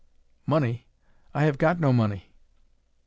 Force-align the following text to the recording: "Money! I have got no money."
"Money! 0.47 0.87
I 1.31 1.43
have 1.43 1.59
got 1.59 1.79
no 1.79 1.93
money." 1.93 2.31